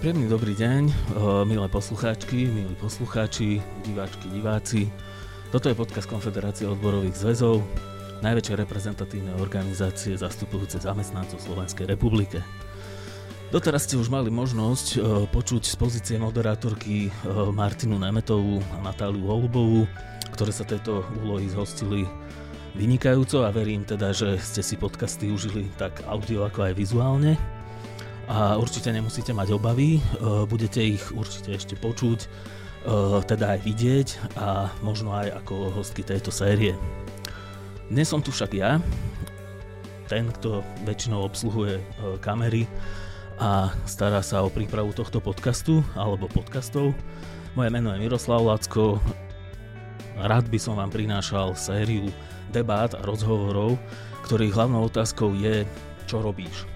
[0.00, 1.12] Príjemný dobrý deň,
[1.44, 4.88] milé poslucháčky, milí poslucháči, diváčky, diváci.
[5.52, 7.60] Toto je podcast Konfederácie odborových zväzov,
[8.24, 12.40] najväčšej reprezentatívnej organizácie zastupujúce zamestnancov Slovenskej republike.
[13.52, 15.04] Doteraz ste už mali možnosť
[15.36, 17.12] počuť z pozície moderátorky
[17.52, 19.84] Martinu Nemetovú a Natáliu Holubovú,
[20.32, 22.08] ktoré sa tejto úlohy zhostili
[22.72, 27.59] vynikajúco a verím teda, že ste si podcasty užili tak audio ako aj vizuálne
[28.30, 30.02] a určite nemusíte mať obavy, e,
[30.46, 32.28] budete ich určite ešte počuť, e,
[33.26, 34.08] teda aj vidieť
[34.38, 36.78] a možno aj ako hostky tejto série.
[37.90, 38.78] Dnes som tu však ja,
[40.06, 41.84] ten, kto väčšinou obsluhuje e,
[42.22, 42.70] kamery
[43.42, 46.94] a stará sa o prípravu tohto podcastu alebo podcastov.
[47.58, 49.02] Moje meno je Miroslav Lacko.
[50.22, 52.06] Rád by som vám prinášal sériu
[52.54, 53.74] debát a rozhovorov,
[54.22, 55.66] ktorých hlavnou otázkou je,
[56.06, 56.70] čo robíš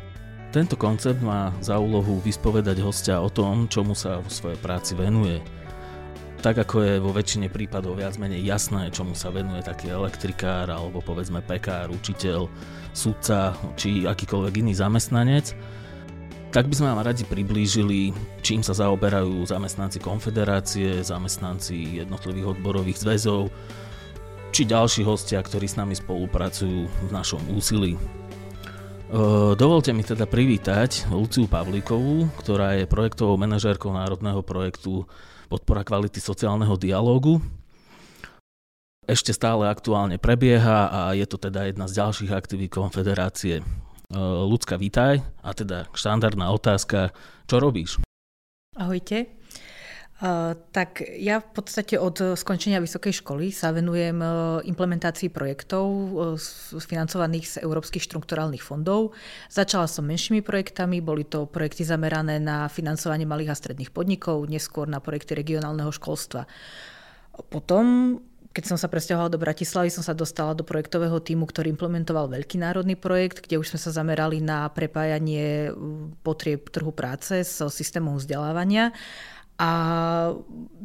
[0.55, 5.43] tento koncept má za úlohu vyspovedať hostia o tom, čomu sa vo svojej práci venuje.
[6.47, 11.03] Tak ako je vo väčšine prípadov viac menej jasné, čomu sa venuje taký elektrikár alebo
[11.03, 12.47] povedzme pekár, učiteľ,
[12.95, 15.59] sudca či akýkoľvek iný zamestnanec,
[16.55, 18.15] tak by sme vám radi priblížili,
[18.47, 23.51] čím sa zaoberajú zamestnanci konfederácie, zamestnanci jednotlivých odborových zväzov,
[24.55, 27.99] či ďalší hostia, ktorí s nami spolupracujú v našom úsilí.
[29.55, 35.07] Dovolte mi teda privítať Luciu Pavlíkovú, ktorá je projektovou manažérkou národného projektu
[35.47, 37.39] Podpora kvality sociálneho dialógu.
[39.07, 43.63] Ešte stále aktuálne prebieha a je to teda jedna z ďalších aktivít konfederácie.
[44.51, 45.23] Lucka, vítaj.
[45.47, 47.15] A teda štandardná otázka,
[47.47, 48.03] čo robíš?
[48.75, 49.31] Ahojte.
[50.15, 56.39] Uh, tak ja v podstate od skončenia vysokej školy sa venujem uh, implementácii projektov uh,
[56.79, 59.11] financovaných z európskych štrukturálnych fondov.
[59.51, 64.87] Začala som menšími projektami, boli to projekty zamerané na financovanie malých a stredných podnikov, neskôr
[64.87, 66.47] na projekty regionálneho školstva.
[67.51, 68.17] Potom
[68.55, 72.63] keď som sa presťahovala do Bratislavy, som sa dostala do projektového týmu, ktorý implementoval veľký
[72.63, 75.75] národný projekt, kde už sme sa zamerali na prepájanie
[76.23, 78.95] potrieb trhu práce so systémom vzdelávania
[79.55, 79.71] a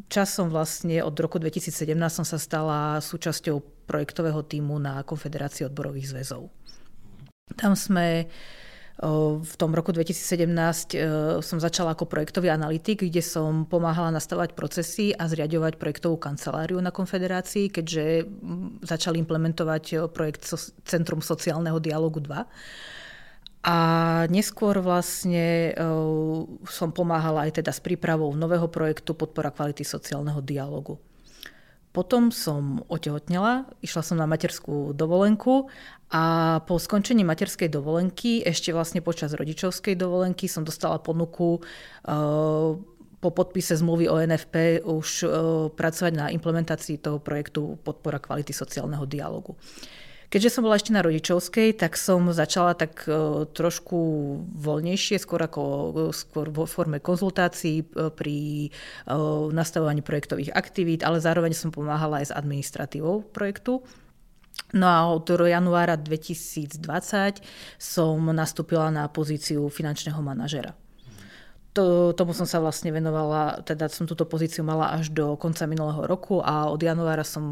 [0.09, 6.53] časom vlastne od roku 2017 som sa stala súčasťou projektového týmu na Konfederácii odborových zväzov.
[7.57, 8.29] Tam sme
[9.39, 10.51] v tom roku 2017
[11.39, 16.91] som začala ako projektový analytik, kde som pomáhala nastavať procesy a zriadovať projektovú kanceláriu na
[16.91, 18.27] konfederácii, keďže
[18.83, 20.51] začali implementovať projekt
[20.83, 22.43] Centrum sociálneho dialogu 2
[23.59, 23.77] a
[24.31, 30.95] neskôr vlastne uh, som pomáhala aj teda s prípravou nového projektu Podpora kvality sociálneho dialogu.
[31.89, 35.67] Potom som otehotnela, išla som na materskú dovolenku
[36.13, 36.23] a
[36.63, 42.77] po skončení materskej dovolenky, ešte vlastne počas rodičovskej dovolenky som dostala ponuku uh,
[43.19, 45.29] po podpise zmluvy o NFP už uh,
[45.75, 49.59] pracovať na implementácii toho projektu Podpora kvality sociálneho dialogu.
[50.29, 53.97] Keďže som bola ešte na rodičovskej, tak som začala tak e, trošku
[54.61, 58.37] voľnejšie, skôr ako e, skôr vo forme konzultácií e, pri
[59.49, 63.81] nastavovaní projektových aktivít, ale zároveň som pomáhala aj s administratívou projektu.
[64.77, 66.77] No a od januára 2020
[67.81, 70.77] som nastúpila na pozíciu finančného manažera
[71.69, 76.01] to, tomu som sa vlastne venovala, teda som túto pozíciu mala až do konca minulého
[76.09, 77.45] roku a od januára som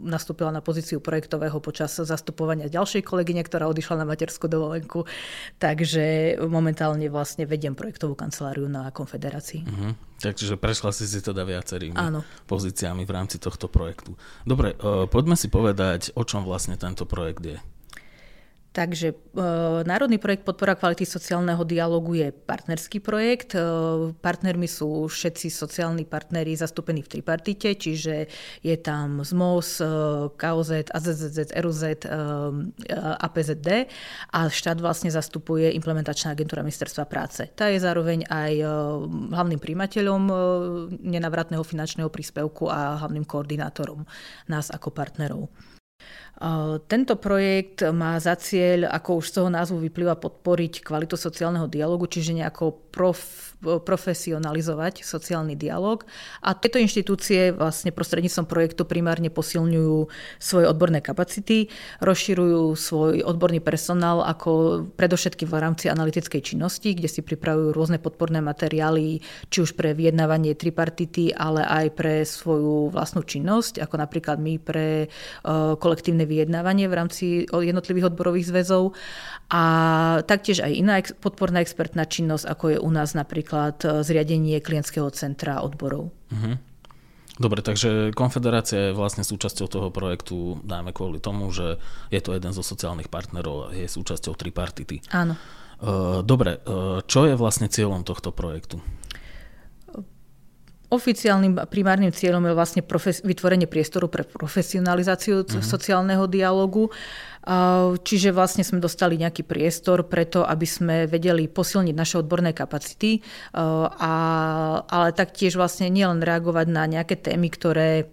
[0.00, 5.04] nastúpila na pozíciu projektového počas zastupovania ďalšej kolegyne, ktorá odišla na materskú dovolenku.
[5.60, 9.68] Takže momentálne vlastne vediem projektovú kanceláriu na konfederácii.
[9.68, 9.92] Uh-huh.
[10.16, 12.24] Takže prešla si si teda viacerými Áno.
[12.48, 14.16] pozíciami v rámci tohto projektu.
[14.48, 17.60] Dobre, uh, poďme si povedať, o čom vlastne tento projekt je.
[18.76, 19.16] Takže e,
[19.88, 23.56] Národný projekt podpora kvality sociálneho dialogu je partnerský projekt.
[23.56, 23.64] E,
[24.12, 28.28] partnermi sú všetci sociálni partnery zastúpení v tripartite, čiže
[28.60, 29.84] je tam ZMOS, e,
[30.36, 32.20] KOZ, AZZZ, RUZ, e,
[33.16, 33.88] APZD
[34.36, 37.48] a štát vlastne zastupuje implementačná agentúra ministerstva práce.
[37.56, 38.66] Tá je zároveň aj e,
[39.32, 40.34] hlavným príjimateľom e,
[41.00, 44.04] nenavratného finančného príspevku a hlavným koordinátorom
[44.52, 45.48] nás ako partnerov.
[46.86, 52.04] Tento projekt má za cieľ, ako už z toho názvu vyplýva, podporiť kvalitu sociálneho dialogu,
[52.04, 56.04] čiže nejako prof, profesionalizovať sociálny dialog.
[56.44, 61.72] A tieto inštitúcie vlastne prostredníctvom projektu primárne posilňujú svoje odborné kapacity,
[62.04, 68.44] rozširujú svoj odborný personál ako predovšetkým v rámci analytickej činnosti, kde si pripravujú rôzne podporné
[68.44, 74.60] materiály, či už pre vyjednávanie tripartity, ale aj pre svoju vlastnú činnosť, ako napríklad my
[74.60, 78.98] pre uh, kolektívne vyjednávanie v rámci jednotlivých odborových zväzov
[79.46, 79.62] a
[80.26, 85.62] taktiež aj iná podporná expertná činnosť, ako je u nás napríklad e, zriadenie klientského centra
[85.62, 86.10] odborov.
[86.34, 86.58] Uh-huh.
[87.38, 91.78] Dobre, takže Konfederácia je vlastne súčasťou toho projektu, dáme kvôli tomu, že
[92.10, 95.06] je to jeden zo sociálnych partnerov a je súčasťou tripartity.
[95.14, 95.38] Áno.
[95.78, 96.58] E, dobre,
[97.06, 98.82] čo je vlastne cieľom tohto projektu?
[100.86, 105.58] Oficiálnym primárnym cieľom je vlastne profes- vytvorenie priestoru pre profesionalizáciu uh-huh.
[105.58, 106.94] sociálneho dialogu.
[108.02, 113.22] Čiže vlastne sme dostali nejaký priestor preto, aby sme vedeli posilniť naše odborné kapacity,
[113.54, 114.14] a,
[114.82, 118.10] ale taktiež vlastne nielen reagovať na nejaké témy, ktoré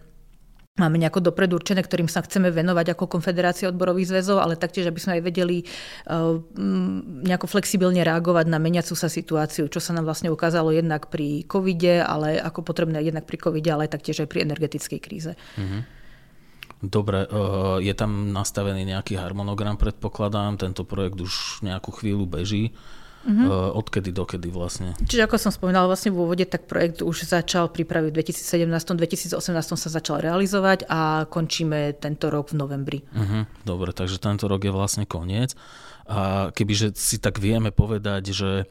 [0.74, 4.98] máme nejako dopredu určené, ktorým sa chceme venovať ako Konfederácia odborových zväzov, ale taktiež, aby
[4.98, 6.42] sme aj vedeli uh,
[7.30, 12.02] nejako flexibilne reagovať na meniacu sa situáciu, čo sa nám vlastne ukázalo jednak pri covide,
[12.02, 15.38] ale ako potrebné jednak pri covide, ale taktiež aj pri energetickej kríze.
[15.62, 15.82] Mm-hmm.
[16.90, 22.74] Dobre, uh, je tam nastavený nejaký harmonogram, predpokladám, tento projekt už nejakú chvíľu beží.
[23.24, 23.80] Uh-huh.
[23.80, 24.92] Odkedy dokedy vlastne?
[25.00, 29.40] Čiže ako som spomínala vlastne v úvode, tak projekt už začal prípravy v 2017, 2018
[29.80, 33.00] sa začal realizovať a končíme tento rok v novembri.
[33.16, 33.48] Uh-huh.
[33.64, 35.56] Dobre, takže tento rok je vlastne koniec.
[36.04, 38.66] A kebyže si tak vieme povedať, že e,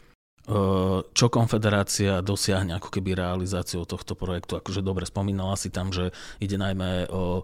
[1.01, 4.61] čo konfederácia dosiahne ako keby realizáciou tohto projektu.
[4.61, 6.13] Akože dobre, spomínala si tam, že
[6.45, 7.41] ide najmä o,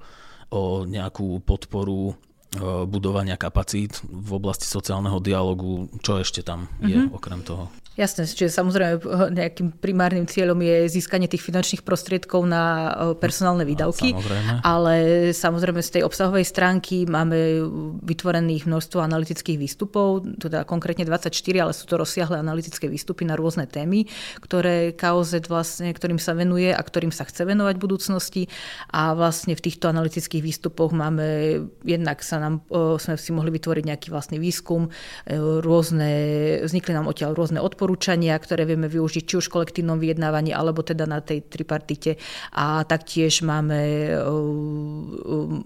[0.52, 2.20] o nejakú podporu
[2.87, 7.16] budovania kapacít v oblasti sociálneho dialogu, čo ešte tam je mm-hmm.
[7.16, 7.69] okrem toho?
[7.98, 9.02] Jasné, čiže samozrejme
[9.34, 14.52] nejakým primárnym cieľom je získanie tých finančných prostriedkov na e, personálne výdavky, samozrejme.
[14.62, 14.94] ale
[15.34, 17.66] samozrejme z tej obsahovej stránky máme
[18.06, 23.66] vytvorených množstvo analytických výstupov, teda konkrétne 24, ale sú to rozsiahle analytické výstupy na rôzne
[23.66, 24.06] témy,
[24.46, 28.42] ktoré KOZ vlastne, ktorým sa venuje a ktorým sa chce venovať v budúcnosti
[28.94, 31.26] a vlastne v týchto analytických výstupoch máme,
[31.82, 32.62] jednak sa nám,
[33.02, 34.86] sme si mohli vytvoriť nejaký vlastný výskum,
[35.66, 36.10] rôzne,
[36.62, 40.85] vznikli nám odtiaľ rôzne odporúčania, odporúčania, ktoré vieme využiť či už v kolektívnom vyjednávaní, alebo
[40.85, 42.20] teda na tej tripartite.
[42.52, 45.64] A taktiež máme uh, uh,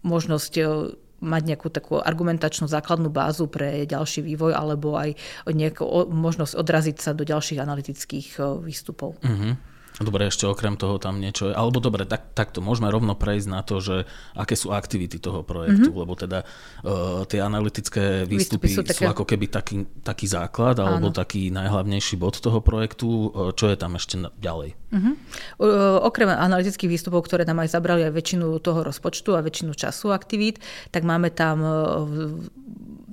[0.00, 0.88] možnosť uh,
[1.20, 5.18] mať nejakú takú argumentačnú základnú bázu pre ďalší vývoj alebo aj
[5.50, 9.18] nejakú možnosť odraziť sa do ďalších analytických výstupov.
[9.26, 9.58] Uh-huh.
[9.98, 11.54] Dobre, ešte okrem toho tam niečo je.
[11.58, 14.06] Alebo dobre, tak, takto môžeme rovno prejsť na to, že
[14.38, 16.02] aké sú aktivity toho projektu, mm-hmm.
[16.06, 16.46] lebo teda
[16.86, 19.04] uh, tie analytické výstupy, výstupy sú, také...
[19.04, 21.16] sú ako keby taký, taký základ alebo Áno.
[21.16, 23.30] taký najhlavnejší bod toho projektu.
[23.34, 24.78] Uh, čo je tam ešte ďalej?
[24.88, 25.14] Mm-hmm.
[25.60, 30.16] Uh, okrem analytických výstupov, ktoré nám aj zabrali aj väčšinu toho rozpočtu a väčšinu času
[30.16, 32.08] aktivít, tak máme tam uh,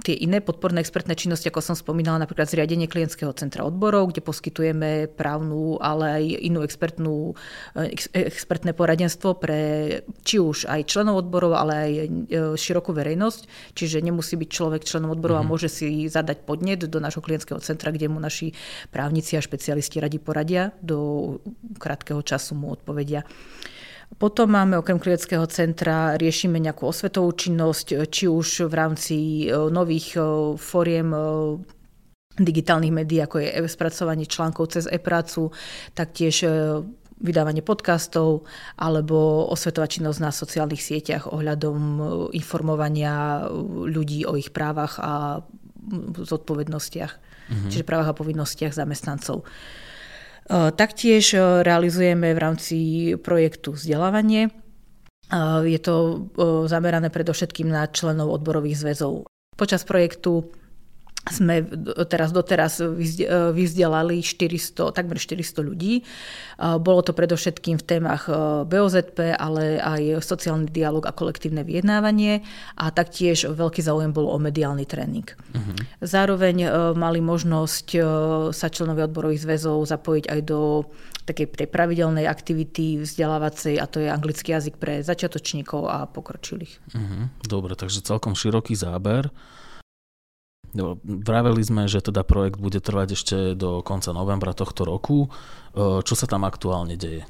[0.05, 5.09] tie iné podporné expertné činnosti, ako som spomínala, napríklad zriadenie klientského centra odborov, kde poskytujeme
[5.09, 7.33] právnu, ale aj inú expertnú,
[7.73, 9.59] ex, expertné poradenstvo pre
[10.21, 12.01] či už aj členov odborov, ale aj e,
[12.53, 13.73] širokú verejnosť.
[13.73, 15.49] Čiže nemusí byť človek členom odborov mm-hmm.
[15.49, 15.53] a mhm.
[15.57, 18.53] môže si zadať podnet do nášho klientského centra, kde mu naši
[18.93, 20.69] právnici a špecialisti radi poradia.
[20.85, 21.41] Do
[21.79, 23.25] krátkeho času mu odpovedia.
[24.15, 30.15] Potom máme okrem klinického centra, riešime nejakú osvetovú činnosť, či už v rámci e, nových
[30.15, 30.21] e,
[30.55, 31.19] foriem e,
[32.37, 35.55] digitálnych médií, ako je spracovanie článkov cez e-prácu,
[35.95, 36.43] taktiež
[37.15, 38.43] vydávanie podcastov
[38.75, 41.79] alebo osvetová činnosť na sociálnych sieťach ohľadom
[42.35, 43.47] informovania
[43.87, 45.39] ľudí o ich právach a
[46.27, 47.71] zodpovednostiach, mm-hmm.
[47.71, 49.47] čiže právach a povinnostiach zamestnancov.
[50.45, 52.75] E, taktiež e, realizujeme v rámci
[53.17, 54.47] projektu vzdelávanie.
[54.47, 54.51] E,
[55.65, 56.29] je to
[56.69, 59.25] zamerané predovšetkým na členov odborových zväzov.
[59.57, 60.53] Počas projektu
[61.25, 61.65] sme
[62.05, 62.77] teraz doteraz
[63.53, 66.05] vyzdelali 400, takmer 400 ľudí.
[66.61, 68.29] Bolo to predovšetkým v témach
[68.69, 72.45] BOZP, ale aj sociálny dialog a kolektívne vyjednávanie
[72.77, 75.25] a taktiež veľký záujem bol o mediálny tréning.
[75.25, 75.75] Uh-huh.
[76.05, 77.87] Zároveň mali možnosť
[78.53, 80.85] sa členovia odborových zväzov zapojiť aj do
[81.25, 86.77] takej tej pravidelnej aktivity vzdelávacej a to je anglický jazyk pre začiatočníkov a pokročilých.
[86.93, 87.33] Uh-huh.
[87.41, 89.33] Dobre, takže celkom široký záber.
[91.03, 95.27] Vraveli sme, že teda projekt bude trvať ešte do konca novembra tohto roku.
[95.27, 97.23] E, čo sa tam aktuálne deje?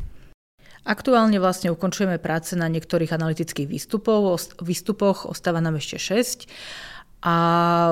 [0.86, 6.46] Aktuálne vlastne ukončujeme práce na niektorých analytických výstupov, výstupoch, ostáva nám ešte 6
[7.26, 7.38] a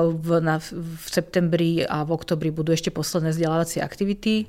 [0.06, 4.46] v, na, v septembri a v oktobri budú ešte posledné vzdelávacie aktivity,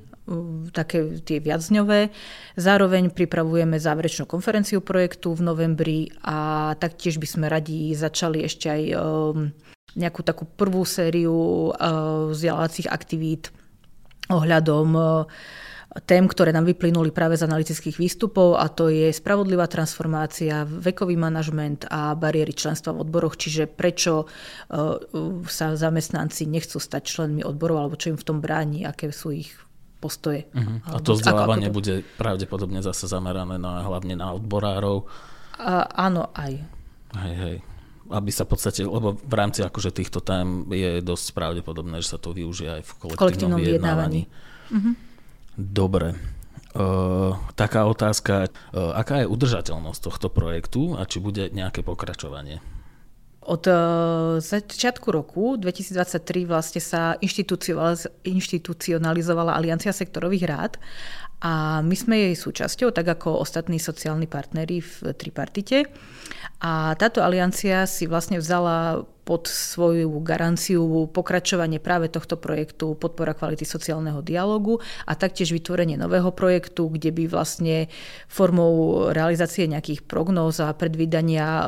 [0.74, 2.09] také tie viacdňové.
[2.53, 8.81] Zároveň pripravujeme záverečnú konferenciu projektu v novembri a taktiež by sme radi začali ešte aj
[9.95, 13.49] nejakú takú prvú sériu eh, vzdelávacích aktivít
[14.29, 15.07] ohľadom eh,
[16.03, 21.87] tém, ktoré nám vyplynuli práve z analytických výstupov a to je spravodlivá transformácia, vekový manažment
[21.87, 24.27] a bariéry členstva v odboroch, čiže prečo
[25.47, 29.55] sa zamestnanci nechcú stať členmi odborov alebo čo im v tom bráni, aké sú ich
[30.05, 30.45] postoje.
[30.53, 30.83] Uh-huh.
[30.93, 31.79] A to vzdelávanie ako, ako to...
[31.81, 35.09] bude pravdepodobne zase zamerané na, hlavne na odborárov.
[35.57, 36.53] A, áno, aj.
[37.25, 37.57] Hej, hej.
[38.09, 42.19] Aby sa v podstate, lebo v rámci akože týchto tém je dosť pravdepodobné, že sa
[42.21, 44.21] to využije aj v kolektívnom, kolektívnom vyjednávaní.
[44.69, 44.93] Uh-huh.
[45.57, 46.13] Dobre.
[46.75, 52.59] Uh, taká otázka, uh, aká je udržateľnosť tohto projektu a či bude nejaké pokračovanie?
[53.45, 53.74] Od e,
[54.41, 57.13] začiatku roku 2023 vlastne sa
[58.25, 60.81] inštitucionalizovala Aliancia sektorových rád
[61.45, 65.85] a my sme jej súčasťou, tak ako ostatní sociálni partnery v tripartite.
[66.65, 73.65] A táto aliancia si vlastne vzala pod svoju garanciu pokračovanie práve tohto projektu podpora kvality
[73.65, 74.77] sociálneho dialogu
[75.09, 77.89] a taktiež vytvorenie nového projektu, kde by vlastne
[78.29, 81.67] formou realizácie nejakých prognóz a predvídania e,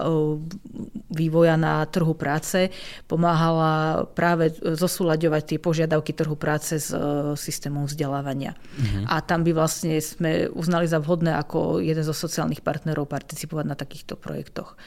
[1.10, 2.70] vývoja na trhu práce
[3.10, 8.54] pomáhala práve zosúľaďovať tie požiadavky trhu práce s e, systémom vzdelávania.
[8.78, 9.10] Mhm.
[9.10, 9.67] A tam by vlastne
[10.00, 14.80] sme uznali za vhodné ako jeden zo sociálnych partnerov participovať na takýchto projektoch.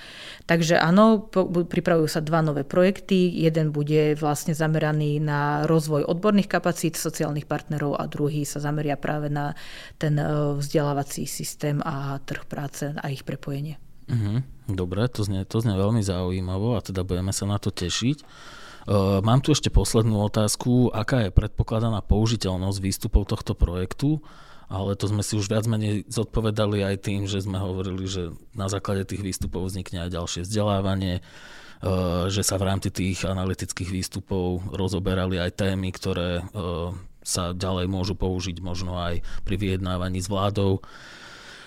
[0.49, 1.31] Takže áno,
[1.69, 3.31] pripravujú sa dva nové projekty.
[3.31, 9.31] Jeden bude vlastne zameraný na rozvoj odborných kapacít sociálnych partnerov a druhý sa zameria práve
[9.31, 9.55] na
[10.01, 10.27] ten e,
[10.59, 13.79] vzdelávací systém a trh práce a ich prepojenie.
[14.11, 18.27] Mhm, dobre, to znie, to znie veľmi zaujímavo a teda budeme sa na to tešiť.
[18.91, 20.91] Uh, mám tu ešte poslednú otázku.
[20.91, 24.25] Aká je predpokladaná použiteľnosť výstupov tohto projektu?
[24.71, 28.71] Ale to sme si už viac menej zodpovedali aj tým, že sme hovorili, že na
[28.71, 31.23] základe tých výstupov vznikne aj ďalšie vzdelávanie, e,
[32.31, 36.43] že sa v rámci tých analytických výstupov rozoberali aj témy, ktoré e,
[37.21, 40.81] sa ďalej môžu použiť možno aj pri vyjednávaní s vládou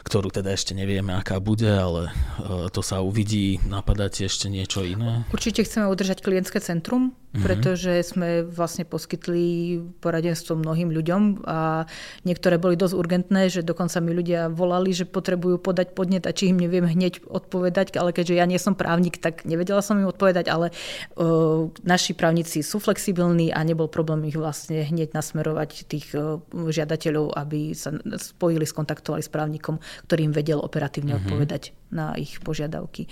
[0.04, 3.64] ktorú teda ešte nevieme, aká bude, ale e, to sa uvidí.
[3.64, 5.24] Napadáte ešte niečo iné?
[5.32, 7.16] Určite chceme udržať klientské centrum.
[7.42, 11.90] Pretože sme vlastne poskytli poradenstvo mnohým ľuďom a
[12.28, 16.54] niektoré boli dosť urgentné, že dokonca mi ľudia volali, že potrebujú podať podnet a či
[16.54, 20.46] im neviem hneď odpovedať, ale keďže ja nie som právnik, tak nevedela som im odpovedať,
[20.52, 26.38] ale uh, naši právnici sú flexibilní a nebol problém ich vlastne hneď nasmerovať tých uh,
[26.54, 31.30] žiadateľov, aby sa spojili, skontaktovali s právnikom ktorým vedel operatívne mm-hmm.
[31.30, 31.64] odpovedať
[31.94, 33.08] na ich požiadavky.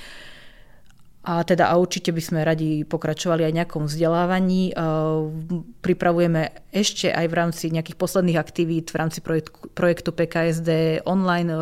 [1.21, 4.73] A teda a určite by sme radi pokračovali aj nejakom vzdelávaní.
[5.85, 9.21] Pripravujeme ešte aj v rámci nejakých posledných aktivít v rámci
[9.77, 11.53] projektu, PKSD online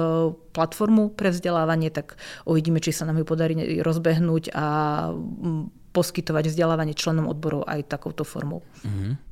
[0.55, 2.15] platformu pre vzdelávanie, tak
[2.47, 4.65] uvidíme, či sa nám ju podarí rozbehnúť a
[5.91, 8.63] poskytovať vzdelávanie členom odborov aj takouto formou.
[8.87, 9.29] Mm-hmm.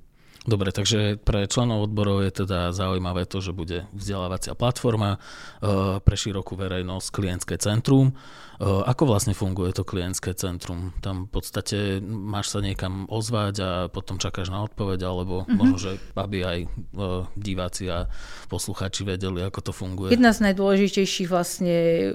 [0.47, 6.15] Dobre, takže pre členov odborov je teda zaujímavé to, že bude vzdelávacia platforma e, pre
[6.15, 8.15] širokú verejnosť, klientské centrum.
[8.57, 10.93] E, ako vlastne funguje to klientské centrum?
[11.05, 15.57] Tam v podstate máš sa niekam ozvať a potom čakáš na odpoveď, alebo mm-hmm.
[15.57, 16.67] možno, že aby aj e,
[17.37, 18.09] diváci a
[18.49, 20.09] poslucháči vedeli, ako to funguje.
[20.09, 22.09] Jedna z najdôležitejších vlastne,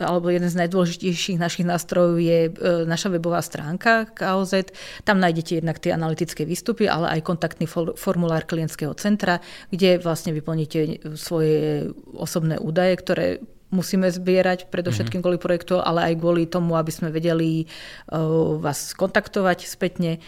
[0.00, 2.48] alebo jeden z najdôležitejších našich nástrojov je
[2.88, 4.72] naša webová stránka KOZ.
[5.04, 11.04] Tam nájdete jednak tie analytické výstupy, ale aj kontaktný formulár klientského centra, kde vlastne vyplníte
[11.18, 13.26] svoje osobné údaje, ktoré
[13.68, 15.24] musíme zbierať, predovšetkým mm-hmm.
[15.24, 20.20] kvôli projektu, ale aj kvôli tomu, aby sme vedeli uh, vás kontaktovať spätne.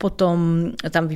[0.00, 1.12] Potom tam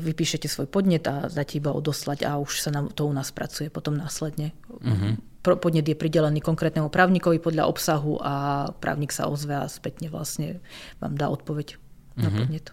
[0.00, 3.68] vypíšete svoj podnet a dáte iba odoslať a už sa nám to u nás pracuje
[3.68, 4.56] potom následne.
[4.72, 5.44] Mm-hmm.
[5.60, 10.64] Podnet je pridelený konkrétnemu právnikovi podľa obsahu a právnik sa ozve a spätne vlastne
[10.98, 12.22] vám dá odpoveď mm-hmm.
[12.24, 12.36] na mhm.
[12.40, 12.66] podnet.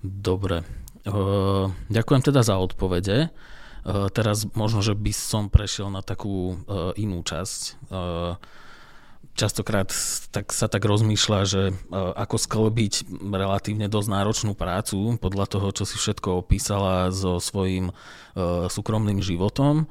[0.00, 0.56] Dobre.
[1.04, 3.28] Uh, ďakujem teda za odpovede.
[3.86, 7.60] Eh, teraz možno, že by som prešiel na takú uh, inú časť.
[7.88, 8.34] Uh,
[9.38, 9.88] častokrát
[10.34, 11.62] tak sa tak rozmýšľa, že
[11.94, 17.94] ako sklbiť relatívne dosť náročnú prácu podľa toho, čo si všetko opísala so svojím
[18.66, 19.86] súkromným životom.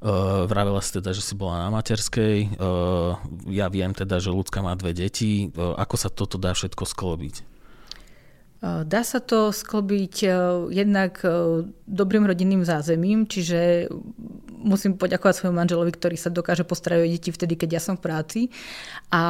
[0.00, 2.56] Uh, vravela si teda, že si bola na materskej.
[2.56, 3.20] Uh,
[3.52, 5.52] ja viem teda, že ľudská má dve deti.
[5.52, 7.55] Uh, ako sa toto dá všetko sklobiť?
[8.64, 10.28] Dá sa to sklbiť e,
[10.72, 13.92] jednak e, dobrým rodinným zázemím, čiže
[14.64, 18.04] musím poďakovať svojmu manželovi, ktorý sa dokáže postarať o deti vtedy, keď ja som v
[18.08, 18.40] práci.
[19.14, 19.22] A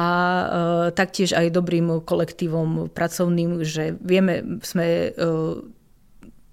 [0.97, 5.13] taktiež aj dobrým kolektívom pracovným, že vieme, sme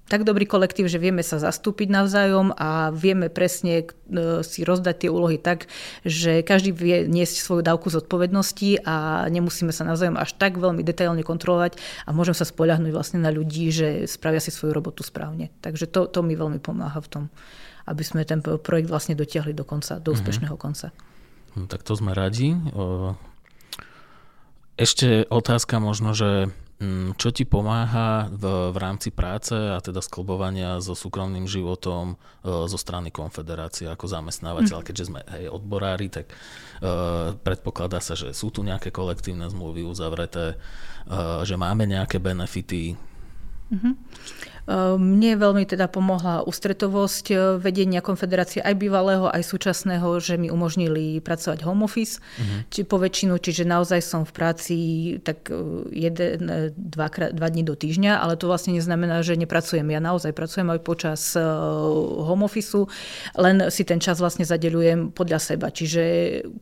[0.04, 5.10] tak dobrý kolektív, že vieme sa zastúpiť navzájom a vieme presne e, si rozdať tie
[5.10, 5.64] úlohy tak,
[6.04, 11.24] že každý vie niesť svoju dávku zodpovednosti a nemusíme sa navzájom až tak veľmi detailne
[11.24, 15.48] kontrolovať a môžem sa spoľahnúť vlastne na ľudí, že spravia si svoju robotu správne.
[15.64, 17.24] Takže to, to mi veľmi pomáha v tom.
[17.84, 20.16] aby sme ten projekt vlastne dotiahli do konca, do mhm.
[20.20, 20.92] úspešného konca.
[21.56, 22.56] No, tak to sme radi.
[24.74, 26.50] Ešte otázka možno, že
[27.14, 33.08] čo ti pomáha v, v rámci práce a teda sklbovania so súkromným životom zo strany
[33.08, 34.86] konfederácie ako zamestnávateľ, mm.
[34.86, 40.56] keďže sme hej, odborári, tak uh, predpokladá sa, že sú tu nejaké kolektívne zmluvy uzavreté,
[40.56, 42.96] uh, že máme nejaké benefity.
[43.72, 43.94] Mm-hmm.
[44.96, 51.20] Mne veľmi teda pomohla ústretovosť eh, vedenia konfederácie aj bývalého, aj súčasného, že mi umožnili
[51.20, 52.64] pracovať home office, uh-huh.
[52.72, 54.76] či po väčšinu, čiže naozaj som v práci
[55.20, 55.56] tak eh,
[55.92, 59.84] jeden, eh, dva, dva dní do týždňa, ale to vlastne neznamená, že nepracujem.
[59.84, 62.88] Ja naozaj pracujem aj počas home office,
[63.36, 65.68] len si ten čas vlastne zadeľujem podľa seba.
[65.68, 66.02] Čiže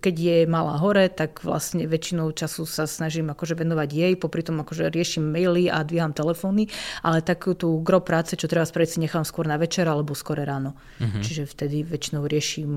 [0.02, 4.59] keď je malá hore, tak vlastne väčšinou času sa snažím akože venovať jej, popri tom
[4.61, 6.66] akože riešim maily a dvíham telefóny,
[7.06, 10.41] ale takú tú gro práce, čo treba spraviť, si nechám skôr na večer alebo skôr
[10.41, 10.73] ráno.
[10.97, 11.21] Uh-huh.
[11.21, 12.73] Čiže vtedy väčšinou riešim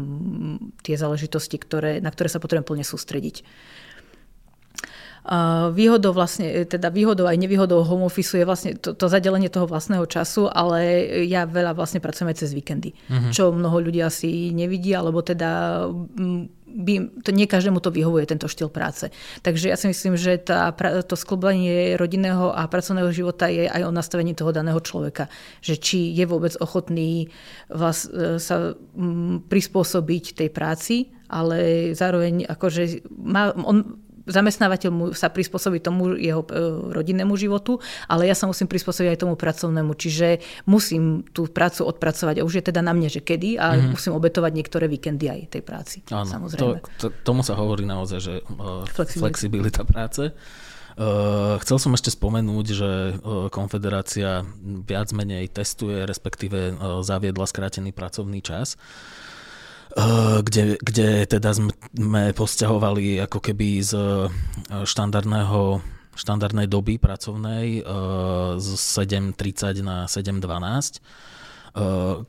[0.83, 3.47] tie záležitosti, ktoré, na ktoré sa potrebujem plne sústrediť.
[5.73, 10.05] Výhodou vlastne, teda výhodou aj nevýhodou home office je vlastne to, to zadelenie toho vlastného
[10.05, 13.33] času, ale ja veľa vlastne pracujem aj cez víkendy, uh-huh.
[13.33, 15.81] čo mnoho ľudí asi nevidí, alebo teda
[16.75, 19.07] by, to nie každému to vyhovuje, tento štýl práce.
[19.41, 20.69] Takže ja si myslím, že tá,
[21.01, 25.31] to sklbenie rodinného a pracovného života je aj o nastavení toho daného človeka.
[25.63, 27.31] Že či je vôbec ochotný
[27.71, 28.75] vás, e, sa
[29.47, 36.49] prispôsobiť tej práci, ale zároveň akože má, on zamestnávateľ mu sa prispôsobí tomu jeho e,
[36.91, 37.77] rodinnému životu,
[38.09, 39.93] ale ja sa musím prispôsobiť aj tomu pracovnému.
[39.95, 42.41] Čiže musím tú prácu odpracovať.
[42.41, 43.93] A už je teda na mne, že kedy a mm-hmm.
[43.93, 45.97] musím obetovať niektoré víkendy aj tej práci.
[46.09, 46.81] Áno, samozrejme.
[46.99, 49.21] To, to, tomu sa hovorí naozaj, že uh, flexibilita.
[49.21, 50.23] flexibilita práce.
[50.95, 57.91] Uh, chcel som ešte spomenúť, že uh, Konfederácia viac menej testuje, respektíve uh, zaviedla skrátený
[57.91, 58.79] pracovný čas.
[59.95, 64.27] Eh, kde, kde teda sme posťahovali ako keby z eh,
[64.83, 65.79] štandardného
[66.15, 67.83] štandardnej doby pracovnej eh,
[68.59, 71.44] z 7.30 na 7.12 Eh,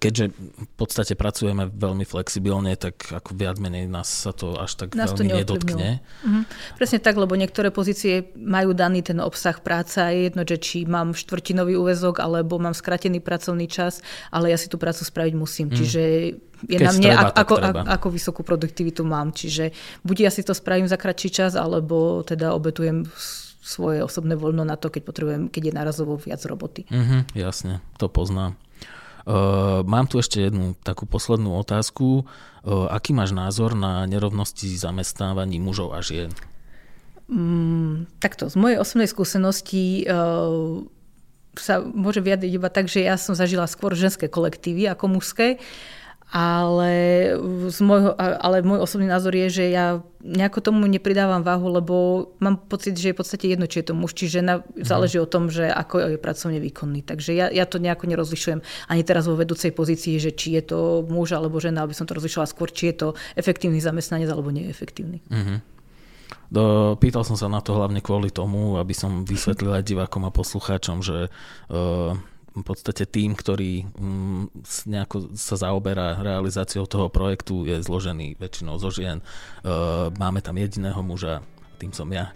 [0.03, 4.99] keďže v podstate pracujeme veľmi flexibilne, tak ako viac menej nás sa to až tak
[4.99, 6.03] nás veľmi nedotkne.
[6.27, 6.41] Mhm.
[6.75, 10.83] Presne tak, lebo niektoré pozície majú daný ten obsah práce a je jedno, že či
[10.83, 14.03] mám štvrtinový úvezok alebo mám skratený pracovný čas,
[14.35, 15.71] ale ja si tú prácu spraviť musím.
[15.71, 15.77] Mm.
[15.79, 16.03] Čiže
[16.67, 19.31] je Keď na mne, treba, ako, ako, ako vysokú produktivitu mám.
[19.31, 19.71] Čiže
[20.03, 23.07] buď ja si to spravím za kratší čas, alebo teda obetujem
[23.67, 26.87] svoje osobné voľno na to, keď potrebujem, keď je narazovo viac roboty.
[26.87, 28.55] Mm-hmm, jasne, to poznám.
[29.27, 32.23] Uh, mám tu ešte jednu takú poslednú otázku.
[32.63, 36.31] Uh, aký máš názor na nerovnosti zamestnávaní mužov a žien?
[37.27, 40.79] Mm, takto, z mojej osobnej skúsenosti uh,
[41.59, 45.59] sa môže vyjadriť iba tak, že ja som zažila skôr ženské kolektívy ako mužské.
[46.27, 46.95] Ale,
[47.71, 51.95] z môjho, ale môj osobný názor je, že ja nejako tomu nepridávam váhu, lebo
[52.43, 54.59] mám pocit, že je v podstate jedno, či je to muž, či žena.
[54.59, 54.83] Mhm.
[54.83, 57.07] Záleží o tom, že ako je pracovne výkonný.
[57.07, 58.59] Takže ja, ja to nejako nerozlišujem
[58.91, 62.19] ani teraz vo vedúcej pozícii, že či je to muž alebo žena, aby som to
[62.19, 63.09] rozlišovala skôr, či je to
[63.39, 65.23] efektívny zamestnanec alebo neefektívny.
[65.31, 65.63] Uh-huh.
[66.51, 70.35] Do, pýtal som sa na to hlavne kvôli tomu, aby som vysvetlil aj divákom a
[70.35, 72.19] poslucháčom, že uh,
[72.57, 78.89] v podstate tým, ktorý mm, nejako sa zaoberá realizáciou toho projektu, je zložený väčšinou zo
[78.89, 79.21] žien.
[80.17, 81.45] Máme tam jediného muža,
[81.77, 82.33] tým som ja.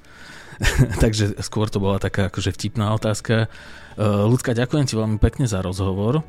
[1.05, 3.49] Takže skôr to bola taká akože vtipná otázka.
[3.97, 6.21] Ľudská, ďakujem ti veľmi pekne za rozhovor.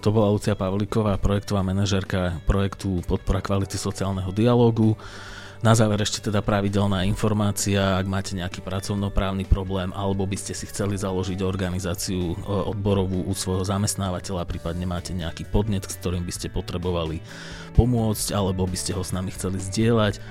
[0.00, 4.98] To bola Lucia Pavlíková, projektová manažerka projektu Podpora kvality sociálneho dialógu.
[5.64, 10.68] Na záver ešte teda pravidelná informácia, ak máte nejaký pracovnoprávny problém alebo by ste si
[10.68, 16.32] chceli založiť organizáciu e, odborovú u svojho zamestnávateľa, prípadne máte nejaký podnet, s ktorým by
[16.36, 17.24] ste potrebovali
[17.72, 20.22] pomôcť alebo by ste ho s nami chceli zdieľať, e,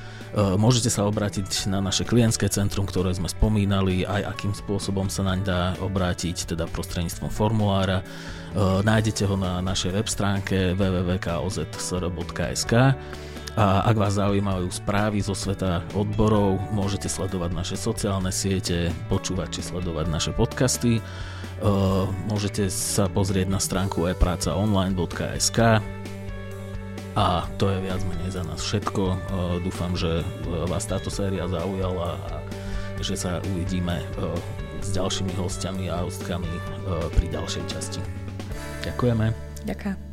[0.54, 5.39] môžete sa obrátiť na naše klientské centrum, ktoré sme spomínali, aj akým spôsobom sa naň
[5.41, 8.06] dá obrátiť, teda prostredníctvom formulára.
[8.06, 12.74] E, nájdete ho na našej web stránke www.kozsr.sk
[13.54, 19.62] a ak vás zaujímajú správy zo sveta odborov, môžete sledovať naše sociálne siete, počúvať či
[19.70, 20.98] sledovať naše podcasty.
[22.28, 25.60] Môžete sa pozrieť na stránku e-prácaonline.sk
[27.13, 29.04] a to je viac menej za nás všetko.
[29.62, 30.26] Dúfam, že
[30.66, 32.42] vás táto séria zaujala a
[33.06, 34.02] že sa uvidíme
[34.82, 36.50] s ďalšími hostiami a hostkami
[37.13, 38.02] pri ďalšej časti.
[38.82, 39.30] Ďakujeme.
[39.63, 40.12] Ďakujem.